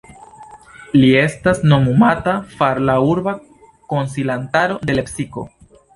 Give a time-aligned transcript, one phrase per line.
[1.01, 3.35] Li estas nomumata far la urba
[3.95, 5.45] konsilantaro de Lepsiko.